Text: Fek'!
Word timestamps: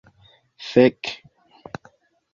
Fek'! 0.69 1.05